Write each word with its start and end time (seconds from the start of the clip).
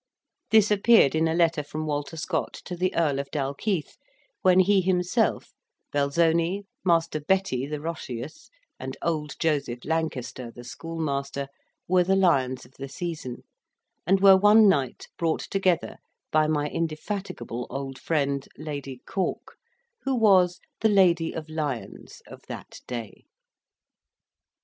This 0.49 0.71
appeared 0.71 1.13
in 1.13 1.27
a 1.27 1.35
letter 1.35 1.61
from 1.63 1.85
Walter 1.85 2.17
Scott 2.17 2.53
to 2.65 2.75
the 2.75 2.95
Earl 2.95 3.19
of 3.19 3.29
Dalkeith, 3.29 3.97
when 4.41 4.61
he 4.61 4.81
himself, 4.81 5.53
Belzoni, 5.93 6.63
Master 6.83 7.19
Betty 7.19 7.67
the 7.67 7.79
Roscius, 7.79 8.49
and 8.79 8.97
old 9.03 9.35
Joseph 9.37 9.85
Lancaster, 9.85 10.49
the 10.49 10.63
schoolmaster, 10.63 11.49
were 11.87 12.03
the 12.03 12.15
lions 12.15 12.65
of 12.65 12.71
the 12.79 12.89
season, 12.89 13.43
and 14.07 14.21
were 14.21 14.35
one 14.35 14.67
night 14.67 15.07
brought 15.19 15.41
together 15.41 15.97
by 16.31 16.47
my 16.47 16.67
indefatigable 16.67 17.67
old 17.69 17.99
friend, 17.99 18.47
Lady 18.57 19.03
Cork, 19.05 19.55
who 20.01 20.15
was 20.15 20.59
"the 20.79 20.89
Lady 20.89 21.31
of 21.31 21.47
Lyons" 21.47 22.23
of 22.25 22.41
that 22.47 22.79
day. 22.87 23.25